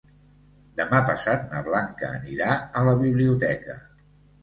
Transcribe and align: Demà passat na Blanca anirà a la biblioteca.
Demà 0.81 1.01
passat 1.09 1.45
na 1.53 1.61
Blanca 1.69 2.11
anirà 2.17 2.59
a 2.59 2.85
la 2.91 2.99
biblioteca. 3.07 3.83